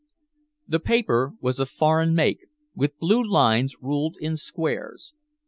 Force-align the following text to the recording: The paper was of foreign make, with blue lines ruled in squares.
The 0.67 0.79
paper 0.79 1.33
was 1.41 1.59
of 1.59 1.69
foreign 1.69 2.15
make, 2.15 2.47
with 2.73 2.97
blue 2.97 3.23
lines 3.23 3.75
ruled 3.83 4.17
in 4.19 4.35
squares. 4.35 5.13